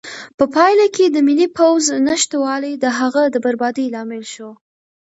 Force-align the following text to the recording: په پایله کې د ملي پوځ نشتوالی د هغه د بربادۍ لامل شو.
په 0.37 0.45
پایله 0.55 0.87
کې 0.95 1.05
د 1.09 1.17
ملي 1.27 1.47
پوځ 1.57 1.83
نشتوالی 2.09 2.73
د 2.77 2.85
هغه 2.99 3.23
د 3.33 3.35
بربادۍ 3.45 3.85
لامل 3.95 4.23
شو. 4.33 4.49